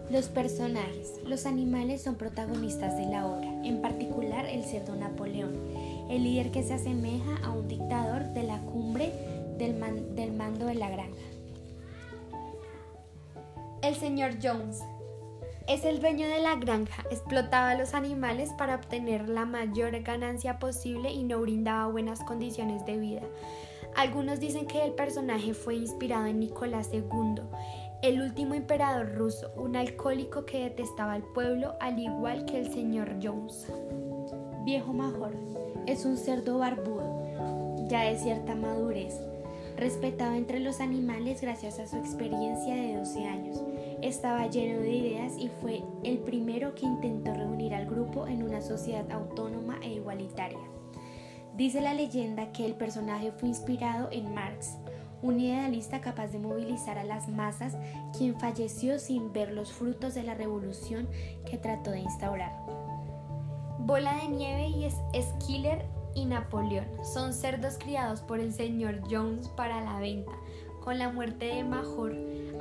Los 0.10 0.28
personajes, 0.30 1.14
los 1.26 1.46
animales 1.46 2.02
son 2.02 2.16
protagonistas 2.16 2.98
de 2.98 3.06
la 3.06 3.26
obra, 3.28 3.48
en 3.64 3.82
particular 3.82 4.46
el 4.46 4.64
cerdo 4.64 4.96
Napoleón, 4.96 5.56
el 6.10 6.24
líder 6.24 6.52
que 6.52 6.64
se 6.64 6.76
asemeja 6.76 7.38
a 7.44 7.52
un 7.52 7.68
dictador 7.68 8.24
de 8.34 8.44
la 8.44 8.60
cumbre 8.60 9.12
del, 9.58 10.16
del 10.16 10.32
mando 10.34 10.68
de 10.68 10.76
la 10.76 10.90
granja. 10.90 11.22
El 13.82 13.96
señor 13.96 14.36
Jones, 14.42 14.82
es 15.68 15.84
el 15.84 16.00
dueño 16.00 16.28
de 16.28 16.40
la 16.40 16.56
granja, 16.56 17.04
explotaba 17.10 17.72
a 17.72 17.76
los 17.76 17.96
animales 17.96 18.52
para 18.56 18.76
obtener 18.76 19.28
la 19.28 19.46
mayor 19.46 20.00
ganancia 20.02 20.60
posible 20.60 21.12
y 21.12 21.24
no 21.24 21.42
brindaba 21.42 21.88
buenas 21.88 22.20
condiciones 22.20 22.86
de 22.86 22.98
vida. 22.98 23.22
Algunos 23.96 24.40
dicen 24.40 24.68
que 24.68 24.84
el 24.84 24.94
personaje 24.94 25.54
fue 25.54 25.76
inspirado 25.76 26.26
en 26.26 26.40
Nicolás 26.40 26.90
II, 26.92 27.42
el 28.02 28.22
último 28.22 28.54
emperador 28.54 29.16
ruso, 29.16 29.52
un 29.56 29.76
alcohólico 29.76 30.46
que 30.46 30.64
detestaba 30.64 31.14
al 31.14 31.24
pueblo 31.24 31.74
al 31.80 31.98
igual 32.00 32.46
que 32.46 32.60
el 32.60 32.72
señor 32.72 33.16
Jones. 33.22 33.68
Viejo 34.66 34.94
Major 34.94 35.34
es 35.86 36.06
un 36.06 36.18
cerdo 36.18 36.58
barbudo, 36.60 37.88
ya 37.88 38.04
de 38.04 38.18
cierta 38.18 38.56
madurez, 38.56 39.20
respetado 39.78 40.36
entre 40.36 40.60
los 40.60 40.82
animales 40.82 41.42
gracias 41.42 41.80
a 41.80 41.88
su 41.88 41.98
experiencia 41.98 42.76
de 42.76 42.98
12 42.98 43.26
años 43.26 43.62
estaba 44.02 44.48
lleno 44.48 44.82
de 44.82 44.92
ideas 44.92 45.34
y 45.38 45.50
fue 45.62 45.82
el 46.04 46.20
primero 46.20 46.76
que 46.76 46.86
intentó 46.86 47.34
reunir 47.34 47.74
al 47.74 47.86
grupo 47.86 48.28
en 48.28 48.44
una 48.44 48.62
sociedad 48.62 49.10
autónoma 49.12 49.80
e 49.82 49.94
igualitaria. 49.94 50.60
Dice 51.56 51.80
la 51.80 51.94
leyenda 51.94 52.52
que 52.52 52.66
el 52.66 52.74
personaje 52.74 53.32
fue 53.32 53.48
inspirado 53.48 54.10
en 54.12 54.34
Marx, 54.34 54.76
un 55.22 55.40
idealista 55.40 56.02
capaz 56.02 56.28
de 56.28 56.40
movilizar 56.40 56.98
a 56.98 57.06
las 57.06 57.30
masas, 57.30 57.78
quien 58.18 58.38
falleció 58.38 59.00
sin 59.00 59.32
ver 59.32 59.54
los 59.54 59.72
frutos 59.72 60.14
de 60.14 60.24
la 60.24 60.36
revolución 60.36 61.08
que 61.50 61.58
trató 61.58 61.92
de 61.92 62.00
instaurar. 62.00 62.52
Bola 63.80 64.18
de 64.18 64.28
Nieve 64.28 64.68
y 64.68 64.90
Skiller 65.22 65.86
y 66.14 66.26
Napoleón 66.26 66.88
son 67.04 67.34
cerdos 67.34 67.78
criados 67.78 68.22
por 68.22 68.40
el 68.40 68.52
señor 68.52 69.02
Jones 69.10 69.48
para 69.50 69.82
la 69.82 70.00
venta. 70.00 70.32
Con 70.84 71.00
la 71.00 71.10
muerte 71.10 71.46
de 71.46 71.64
Major, 71.64 72.14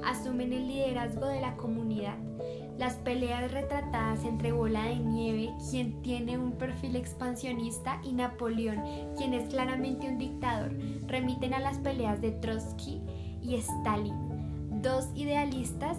asumen 0.05 0.53
el 0.53 0.69
liderazgo 0.69 1.27
de 1.27 1.41
la 1.41 1.57
comunidad. 1.57 2.17
Las 2.78 2.95
peleas 2.95 3.52
retratadas 3.52 4.25
entre 4.25 4.52
Bola 4.52 4.85
de 4.85 4.97
Nieve, 4.97 5.50
quien 5.71 6.02
tiene 6.02 6.38
un 6.38 6.52
perfil 6.52 6.97
expansionista, 6.97 8.00
y 8.02 8.12
Napoleón, 8.12 8.83
quien 9.16 9.33
es 9.33 9.49
claramente 9.49 10.09
un 10.09 10.19
dictador, 10.19 10.73
remiten 11.07 11.54
a 11.54 11.61
las 11.61 11.78
peleas 11.78 12.21
de 12.21 12.33
Trotsky 12.33 13.00
y 13.43 13.54
Stalin, 13.57 14.14
dos 14.83 15.09
idealistas 15.14 15.99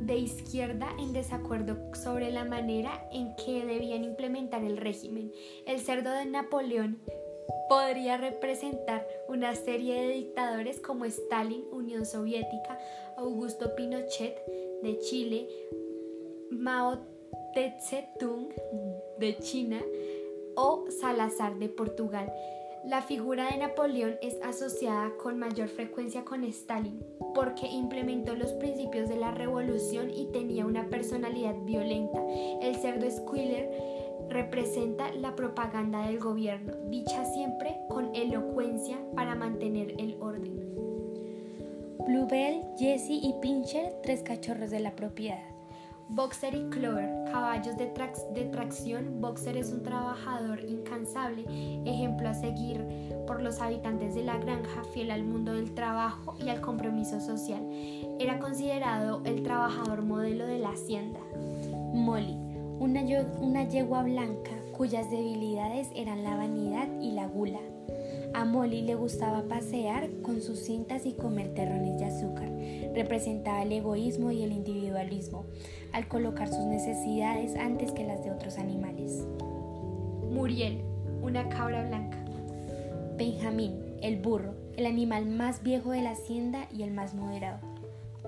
de 0.00 0.16
izquierda 0.18 0.88
en 0.98 1.12
desacuerdo 1.12 1.76
sobre 1.94 2.30
la 2.30 2.44
manera 2.44 3.08
en 3.12 3.34
que 3.36 3.64
debían 3.64 4.04
implementar 4.04 4.62
el 4.64 4.76
régimen. 4.76 5.32
El 5.66 5.80
cerdo 5.80 6.10
de 6.12 6.26
Napoleón 6.26 7.00
podría 7.68 8.16
representar 8.16 9.06
una 9.28 9.54
serie 9.54 10.00
de 10.00 10.08
dictadores 10.08 10.80
como 10.80 11.04
Stalin, 11.04 11.64
Unión 11.72 12.06
Soviética, 12.06 12.78
Augusto 13.16 13.74
Pinochet 13.74 14.40
de 14.82 14.98
Chile, 15.00 15.48
Mao 16.50 16.98
Tse-tung 17.54 18.48
de 19.18 19.38
China 19.38 19.80
o 20.54 20.84
Salazar 20.90 21.58
de 21.58 21.68
Portugal. 21.68 22.32
La 22.84 23.02
figura 23.02 23.50
de 23.50 23.58
Napoleón 23.58 24.16
es 24.22 24.36
asociada 24.42 25.12
con 25.16 25.38
mayor 25.38 25.68
frecuencia 25.68 26.24
con 26.24 26.44
Stalin 26.44 27.04
porque 27.34 27.66
implementó 27.66 28.36
los 28.36 28.52
principios 28.52 29.08
de 29.08 29.16
la 29.16 29.32
revolución 29.32 30.10
y 30.10 30.26
tenía 30.26 30.66
una 30.66 30.88
personalidad 30.88 31.56
violenta. 31.64 32.22
El 32.62 32.76
cerdo 32.76 33.10
Squiller 33.10 33.70
representa 34.28 35.12
la 35.14 35.34
propaganda 35.34 36.06
del 36.06 36.18
gobierno, 36.18 36.74
dicha 36.88 37.24
siempre 37.24 37.76
con 37.88 38.14
elocuencia 38.14 38.98
para 39.14 39.34
mantener 39.34 39.94
el 39.98 40.16
orden. 40.20 40.76
Bluebell, 42.06 42.62
Jesse 42.78 43.10
y 43.10 43.34
Pincher, 43.40 43.94
tres 44.02 44.22
cachorros 44.22 44.70
de 44.70 44.80
la 44.80 44.94
propiedad. 44.94 45.55
Boxer 46.08 46.54
y 46.54 46.70
Clover, 46.70 47.30
caballos 47.30 47.76
de, 47.76 47.86
tracción. 47.86 49.20
Boxer 49.20 49.56
es 49.56 49.72
un 49.72 49.82
trabajador 49.82 50.60
incansable, 50.60 51.44
ejemplo 51.84 52.28
a 52.28 52.34
seguir 52.34 52.84
por 53.26 53.42
los 53.42 53.60
habitantes 53.60 54.14
de 54.14 54.22
la 54.22 54.38
granja, 54.38 54.84
fiel 54.94 55.10
al 55.10 55.24
mundo 55.24 55.52
del 55.52 55.74
trabajo 55.74 56.36
y 56.38 56.48
al 56.48 56.60
compromiso 56.60 57.20
social. 57.20 57.62
Era 58.20 58.38
considerado 58.38 59.22
el 59.24 59.42
trabajador 59.42 60.02
modelo 60.02 60.46
de 60.46 60.58
la 60.58 60.70
hacienda. 60.70 61.20
Molly, 61.92 62.38
una 62.78 63.64
yegua 63.64 64.02
blanca 64.02 64.52
cuyas 64.76 65.10
debilidades 65.10 65.88
eran 65.94 66.22
la 66.22 66.36
vanidad 66.36 66.88
y 67.00 67.12
la 67.12 67.26
gula. 67.26 67.60
A 68.34 68.44
Molly 68.44 68.82
le 68.82 68.94
gustaba 68.94 69.42
pasear 69.42 70.10
con 70.22 70.40
sus 70.40 70.58
cintas 70.60 71.06
y 71.06 71.12
comer 71.12 71.54
terrones 71.54 71.98
de 71.98 72.04
azúcar. 72.04 72.50
Representaba 72.94 73.62
el 73.62 73.72
egoísmo 73.72 74.30
y 74.30 74.42
el 74.42 74.52
individualismo 74.52 75.44
al 75.92 76.08
colocar 76.08 76.48
sus 76.48 76.64
necesidades 76.66 77.56
antes 77.56 77.92
que 77.92 78.06
las 78.06 78.22
de 78.24 78.30
otros 78.30 78.58
animales. 78.58 79.26
Muriel, 80.30 80.82
una 81.22 81.48
cabra 81.48 81.86
blanca. 81.86 82.18
Benjamín, 83.16 83.96
el 84.02 84.20
burro, 84.20 84.54
el 84.76 84.86
animal 84.86 85.26
más 85.26 85.62
viejo 85.62 85.90
de 85.90 86.02
la 86.02 86.10
hacienda 86.10 86.68
y 86.70 86.82
el 86.82 86.90
más 86.90 87.14
moderado. 87.14 87.58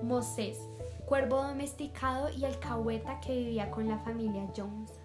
Moses, 0.01 0.57
cuervo 1.05 1.43
domesticado 1.43 2.29
y 2.29 2.45
alcahueta 2.45 3.19
que 3.19 3.35
vivía 3.35 3.69
con 3.69 3.87
la 3.87 3.99
familia 3.99 4.47
Jones. 4.55 4.98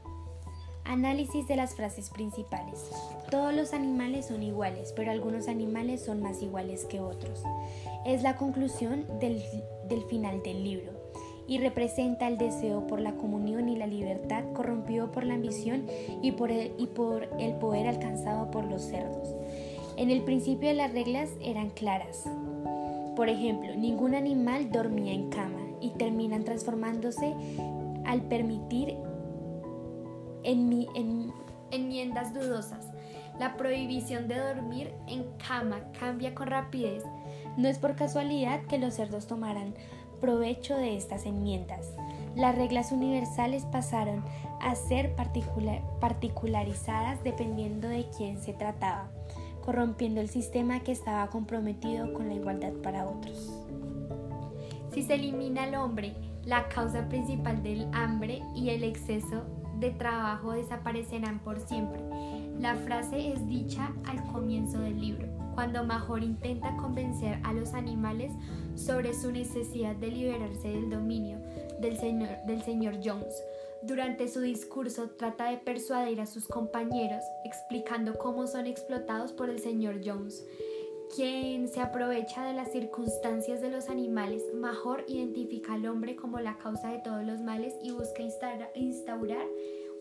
Análisis 0.84 1.48
de 1.48 1.56
las 1.56 1.74
frases 1.74 2.10
principales. 2.10 2.90
Todos 3.30 3.54
los 3.54 3.72
animales 3.72 4.26
son 4.26 4.42
iguales, 4.42 4.92
pero 4.94 5.10
algunos 5.10 5.48
animales 5.48 6.04
son 6.04 6.22
más 6.22 6.42
iguales 6.42 6.84
que 6.84 7.00
otros. 7.00 7.42
Es 8.04 8.22
la 8.22 8.36
conclusión 8.36 9.06
del, 9.18 9.42
final 10.10 10.42
del 10.42 10.62
libro 10.62 10.92
y 11.48 11.58
representa 11.58 12.28
el 12.28 12.36
deseo 12.36 12.86
por 12.86 13.00
la 13.00 13.14
comunión 13.16 13.68
y 13.68 13.76
la 13.76 13.86
libertad 13.86 14.44
corrompido 14.52 15.10
por 15.10 15.24
la 15.24 15.34
ambición 15.34 15.86
y 16.22 16.32
por 16.32 16.50
el, 16.50 16.72
y 16.78 16.86
por 16.86 17.28
el 17.38 17.54
poder 17.54 17.86
alcanzado 17.86 18.50
por 18.50 18.64
los 18.64 18.82
cerdos. 18.82 19.34
En 19.96 20.10
el 20.10 20.22
principio 20.22 20.72
las 20.74 20.92
reglas 20.92 21.30
eran 21.40 21.70
claras. 21.70 22.24
Por 23.16 23.28
ejemplo, 23.28 23.74
ningún 23.74 24.14
animal 24.14 24.70
dormía 24.70 25.12
en 25.12 25.30
cama 25.30 25.60
y 25.80 25.90
terminan 25.90 26.44
transformándose 26.44 27.34
al 28.04 28.22
permitir 28.22 28.96
en, 30.44 31.32
enmiendas 31.70 32.32
dudosas. 32.34 32.86
La 33.38 33.56
prohibición 33.56 34.28
de 34.28 34.38
dormir 34.38 34.94
en 35.08 35.24
cama 35.48 35.80
cambia 35.98 36.34
con 36.34 36.46
rapidez. 36.46 37.02
No 37.56 37.68
es 37.68 37.78
por 37.78 37.96
casualidad 37.96 38.62
que 38.66 38.78
los 38.78 38.94
cerdos 38.94 39.26
tomaran 39.26 39.74
provecho 40.20 40.76
de 40.76 40.96
estas 40.96 41.26
enmiendas. 41.26 41.92
Las 42.36 42.56
reglas 42.56 42.92
universales 42.92 43.64
pasaron 43.66 44.24
a 44.60 44.74
ser 44.74 45.14
particularizadas 46.00 47.22
dependiendo 47.22 47.88
de 47.88 48.06
quién 48.16 48.40
se 48.40 48.52
trataba, 48.54 49.10
corrompiendo 49.64 50.20
el 50.20 50.28
sistema 50.28 50.80
que 50.80 50.92
estaba 50.92 51.28
comprometido 51.28 52.12
con 52.12 52.28
la 52.28 52.34
igualdad 52.34 52.72
para 52.82 53.06
otros. 53.06 53.52
Si 54.92 55.02
se 55.02 55.14
elimina 55.14 55.64
al 55.64 55.74
hombre, 55.74 56.14
la 56.44 56.68
causa 56.68 57.08
principal 57.08 57.62
del 57.62 57.88
hambre 57.92 58.42
y 58.54 58.70
el 58.70 58.84
exceso 58.84 59.44
de 59.78 59.90
trabajo 59.90 60.52
desaparecerán 60.52 61.40
por 61.40 61.60
siempre. 61.60 62.02
La 62.58 62.76
frase 62.76 63.32
es 63.32 63.46
dicha 63.48 63.92
al 64.06 64.24
comienzo 64.32 64.78
del 64.78 65.00
libro, 65.00 65.28
cuando 65.54 65.84
Major 65.84 66.22
intenta 66.22 66.76
convencer 66.76 67.38
a 67.42 67.52
los 67.52 67.74
animales 67.74 68.32
sobre 68.74 69.14
su 69.14 69.30
necesidad 69.30 69.96
de 69.96 70.08
liberarse 70.08 70.68
del 70.68 70.90
dominio 70.90 71.38
del 71.80 71.98
señor, 71.98 72.30
del 72.46 72.62
señor 72.62 72.98
Jones. 73.04 73.34
Durante 73.82 74.28
su 74.28 74.40
discurso 74.40 75.10
trata 75.10 75.50
de 75.50 75.58
persuadir 75.58 76.20
a 76.20 76.26
sus 76.26 76.48
compañeros 76.48 77.22
explicando 77.44 78.14
cómo 78.14 78.46
son 78.46 78.66
explotados 78.66 79.32
por 79.32 79.50
el 79.50 79.58
señor 79.58 80.00
Jones 80.04 80.42
quien 81.14 81.68
se 81.68 81.80
aprovecha 81.80 82.44
de 82.44 82.54
las 82.54 82.72
circunstancias 82.72 83.60
de 83.60 83.70
los 83.70 83.88
animales, 83.88 84.42
mejor 84.54 85.04
identifica 85.06 85.74
al 85.74 85.86
hombre 85.86 86.16
como 86.16 86.40
la 86.40 86.58
causa 86.58 86.90
de 86.90 86.98
todos 86.98 87.24
los 87.24 87.40
males 87.40 87.74
y 87.82 87.92
busca 87.92 88.22
instaurar 88.74 89.46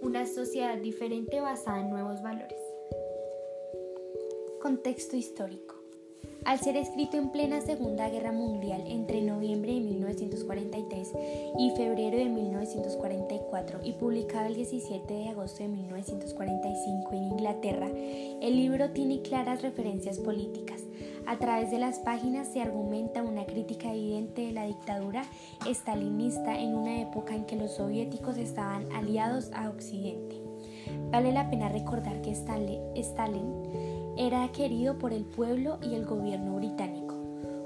una 0.01 0.25
sociedad 0.25 0.77
diferente 0.77 1.39
basada 1.39 1.82
en 1.82 1.89
nuevos 1.91 2.22
valores. 2.24 2.60
Contexto 4.62 5.15
histórico. 5.15 5.72
Al 6.45 6.59
ser 6.59 6.75
escrito 6.75 7.15
en 7.15 7.29
plena 7.29 7.61
Segunda 7.61 8.09
Guerra 8.09 8.33
Mundial 8.33 8.83
entre 8.87 9.21
noviembre 9.21 9.73
de 9.73 9.79
1943 9.79 11.13
y 11.57 11.71
febrero 11.71 12.17
de 12.17 12.25
1944 12.25 13.79
y 13.83 13.93
publicado 13.93 14.47
el 14.47 14.55
17 14.55 15.13
de 15.13 15.29
agosto 15.29 15.63
de 15.63 15.69
1945 15.69 17.13
en 17.13 17.23
Inglaterra, 17.23 17.87
el 17.87 18.57
libro 18.57 18.89
tiene 18.89 19.21
claras 19.21 19.61
referencias 19.61 20.19
políticas. 20.19 20.81
A 21.25 21.37
través 21.37 21.71
de 21.71 21.79
las 21.79 21.99
páginas 21.99 22.49
se 22.49 22.61
argumenta 22.61 23.23
una 23.23 23.45
crítica 23.45 23.93
evidente 23.93 24.41
de 24.41 24.51
la 24.51 24.65
dictadura 24.65 25.23
estalinista 25.65 26.59
en 26.59 26.75
una 26.75 26.99
época 26.99 27.35
en 27.35 27.45
que 27.45 27.55
los 27.55 27.71
soviéticos 27.71 28.37
estaban 28.37 28.91
aliados 28.91 29.49
a 29.53 29.69
Occidente. 29.69 30.41
Vale 31.09 31.31
la 31.31 31.49
pena 31.49 31.69
recordar 31.69 32.21
que 32.21 32.31
Stalin 32.31 33.61
era 34.17 34.47
querido 34.52 34.97
por 34.97 35.13
el 35.13 35.26
pueblo 35.26 35.80
y 35.82 35.95
el 35.95 36.06
gobierno 36.06 36.56
británico, 36.58 37.15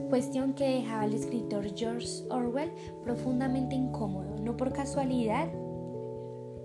cuestión 0.10 0.54
que 0.54 0.68
dejaba 0.68 1.02
al 1.02 1.14
escritor 1.14 1.66
George 1.76 2.24
Orwell 2.30 2.72
profundamente 3.04 3.76
incómodo. 3.76 4.38
No 4.42 4.56
por 4.56 4.72
casualidad, 4.72 5.48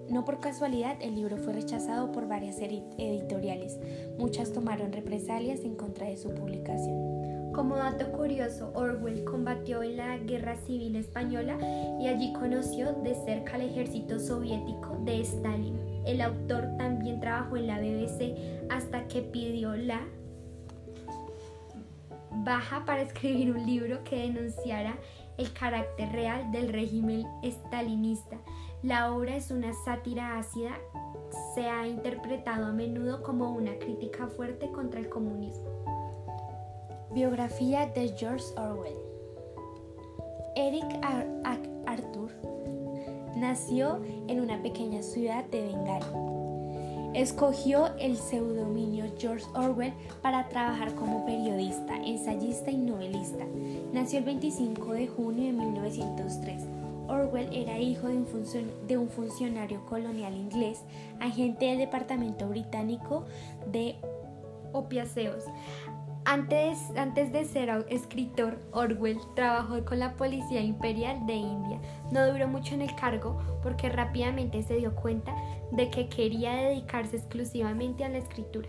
no 0.09 0.25
por 0.25 0.40
casualidad 0.40 0.97
el 1.01 1.14
libro 1.16 1.37
fue 1.38 1.55
rechazado 1.55 2.12
por 2.12 2.29
varias 2.29 2.59
editoriales. 2.61 3.79
Muchas 4.18 4.53
tomaron 4.53 4.92
represalias 4.92 5.61
en 5.61 5.75
contra 5.75 6.07
de 6.07 6.16
su 6.16 6.35
publicación. 6.35 7.51
Como 7.53 7.77
dato 7.77 8.11
curioso, 8.12 8.73
Orwell 8.75 9.25
combatió 9.25 9.83
en 9.83 9.99
la 9.99 10.16
Guerra 10.16 10.57
Civil 10.57 10.97
Española 10.97 11.59
y 12.01 12.07
allí 12.07 12.33
conoció 12.33 12.92
de 12.92 13.14
cerca 13.14 13.55
al 13.55 13.62
ejército 13.62 14.18
soviético 14.18 14.97
de 15.05 15.21
Stalin. 15.21 15.91
El 16.07 16.21
autor 16.21 16.77
también 16.79 17.21
trabajó 17.21 17.57
en 17.57 17.67
la 17.67 17.79
BBC 17.79 18.35
hasta 18.71 19.07
que 19.09 19.23
pidió 19.23 19.75
la 19.77 20.01
baja 22.45 22.85
para 22.85 23.03
escribir 23.03 23.51
un 23.53 23.67
libro 23.67 24.03
que 24.05 24.17
denunciara 24.17 24.97
el 25.38 25.53
carácter 25.53 26.11
real 26.12 26.51
del 26.53 26.73
régimen 26.73 27.27
estalinista. 27.43 28.37
La 28.83 29.12
obra 29.12 29.37
es 29.37 29.51
una 29.51 29.73
sátira 29.85 30.38
ácida, 30.38 30.73
se 31.55 31.69
ha 31.69 31.87
interpretado 31.87 32.67
a 32.67 32.73
menudo 32.73 33.23
como 33.23 33.53
una 33.53 33.79
crítica 33.79 34.27
fuerte 34.27 34.71
contra 34.73 34.99
el 34.99 35.09
comunismo. 35.09 35.69
Biografía 37.12 37.87
de 37.87 38.09
George 38.17 38.45
Orwell 38.57 38.97
Eric 40.57 40.85
Arthur 41.87 42.31
nació 43.42 44.00
en 44.28 44.40
una 44.40 44.62
pequeña 44.62 45.02
ciudad 45.02 45.44
de 45.46 45.62
Bengala. 45.62 46.07
Escogió 47.12 47.94
el 47.98 48.16
pseudominio 48.16 49.12
George 49.18 49.44
Orwell 49.55 49.92
para 50.22 50.48
trabajar 50.48 50.94
como 50.94 51.26
periodista, 51.26 51.96
ensayista 51.96 52.70
y 52.70 52.76
novelista. 52.76 53.44
Nació 53.92 54.20
el 54.20 54.26
25 54.26 54.92
de 54.92 55.09
junio 55.09 55.46
de 55.46 55.52
1903. 55.52 56.62
Orwell 57.09 57.52
era 57.52 57.78
hijo 57.78 58.07
de 58.07 58.96
un, 58.96 59.09
funcionario 59.09 59.85
colonial 59.87 60.35
inglés, 60.35 60.85
agente 61.18 61.66
del 61.66 61.78
Departamento 61.78 62.48
Británico 62.48 63.24
de 63.72 63.96
Opiáceos. 64.72 65.44
Antes, 66.24 66.78
antes 66.96 67.32
de 67.32 67.44
ser 67.44 67.68
escritor, 67.88 68.61
Orwell 68.72 69.18
trabajó 69.35 69.85
con 69.85 69.98
la 69.98 70.14
Policía 70.14 70.61
Imperial 70.61 71.26
de 71.26 71.35
India. 71.35 71.80
No 72.12 72.30
duró 72.30 72.46
mucho 72.46 72.74
en 72.74 72.82
el 72.82 72.94
cargo 72.94 73.38
porque 73.62 73.88
rápidamente 73.88 74.62
se 74.62 74.76
dio 74.76 74.94
cuenta 74.94 75.35
de 75.72 75.90
que 75.90 76.08
quería 76.08 76.52
dedicarse 76.52 77.16
exclusivamente 77.16 78.04
a 78.04 78.08
la 78.08 78.18
escritura. 78.18 78.68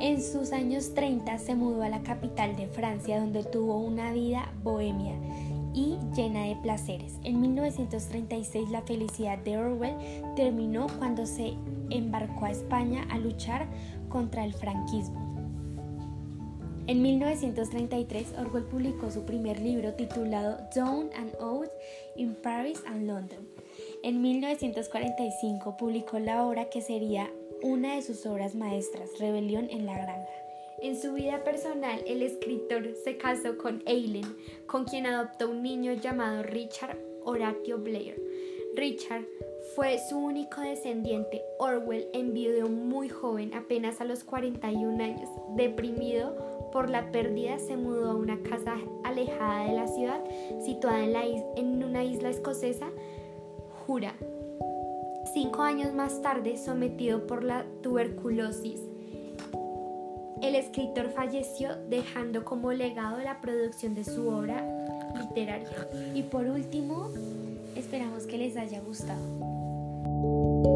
En 0.00 0.22
sus 0.22 0.52
años 0.52 0.94
30 0.94 1.36
se 1.38 1.54
mudó 1.54 1.82
a 1.82 1.90
la 1.90 2.02
capital 2.02 2.56
de 2.56 2.68
Francia 2.68 3.20
donde 3.20 3.44
tuvo 3.44 3.76
una 3.76 4.12
vida 4.12 4.50
bohemia 4.62 5.14
y 5.74 5.98
llena 6.16 6.44
de 6.44 6.56
placeres. 6.56 7.18
En 7.22 7.40
1936 7.40 8.70
la 8.70 8.80
felicidad 8.80 9.38
de 9.38 9.58
Orwell 9.58 9.96
terminó 10.36 10.86
cuando 10.98 11.26
se 11.26 11.54
embarcó 11.90 12.46
a 12.46 12.50
España 12.50 13.06
a 13.10 13.18
luchar 13.18 13.66
contra 14.08 14.44
el 14.44 14.54
franquismo. 14.54 15.31
En 16.92 17.00
1933, 17.00 18.34
Orwell 18.38 18.64
publicó 18.64 19.10
su 19.10 19.24
primer 19.24 19.58
libro 19.58 19.94
titulado 19.94 20.58
Dawn 20.76 21.08
and 21.14 21.34
Out 21.40 21.70
in 22.16 22.34
Paris 22.34 22.82
and 22.84 23.06
London. 23.06 23.48
En 24.02 24.20
1945 24.20 25.78
publicó 25.78 26.18
la 26.18 26.44
obra 26.44 26.68
que 26.68 26.82
sería 26.82 27.32
una 27.62 27.94
de 27.94 28.02
sus 28.02 28.26
obras 28.26 28.54
maestras, 28.54 29.08
Rebelión 29.18 29.70
en 29.70 29.86
la 29.86 29.94
Granja. 29.94 30.34
En 30.82 31.00
su 31.00 31.14
vida 31.14 31.42
personal, 31.44 32.04
el 32.06 32.20
escritor 32.20 32.86
se 33.02 33.16
casó 33.16 33.56
con 33.56 33.82
Eileen, 33.86 34.36
con 34.66 34.84
quien 34.84 35.06
adoptó 35.06 35.48
un 35.48 35.62
niño 35.62 35.94
llamado 35.94 36.42
Richard 36.42 36.98
Horatio 37.24 37.78
Blair. 37.78 38.20
Richard 38.74 39.24
fue 39.74 39.98
su 39.98 40.18
único 40.18 40.60
descendiente. 40.60 41.42
Orwell 41.58 42.08
enviudó 42.12 42.68
muy 42.68 43.08
joven, 43.08 43.54
apenas 43.54 44.00
a 44.00 44.04
los 44.04 44.24
41 44.24 45.02
años, 45.02 45.28
deprimido 45.56 46.70
por 46.72 46.88
la 46.88 47.12
pérdida 47.12 47.58
se 47.58 47.76
mudó 47.76 48.10
a 48.10 48.14
una 48.14 48.42
casa 48.42 48.76
alejada 49.04 49.66
de 49.66 49.74
la 49.74 49.86
ciudad, 49.88 50.24
situada 50.64 51.04
en, 51.04 51.84
una 51.84 52.02
isla 52.02 52.30
escocesa, 52.30 52.88
Jura. 53.86 54.14
Cinco 55.34 55.62
años 55.62 55.92
más 55.92 56.22
tarde, 56.22 56.56
sometido 56.56 57.26
por 57.26 57.44
la 57.44 57.66
tuberculosis, 57.82 58.80
el 60.42 60.56
escritor 60.56 61.10
falleció 61.10 61.76
dejando 61.88 62.44
como 62.44 62.72
legado 62.72 63.18
la 63.18 63.40
producción 63.40 63.94
de 63.94 64.04
su 64.04 64.28
obra 64.28 64.66
literaria. 65.16 65.88
Y 66.14 66.24
por 66.24 66.46
último, 66.46 67.10
esperamos 67.76 68.26
que 68.26 68.38
les 68.38 68.56
haya 68.56 68.80
gustado. 68.80 70.71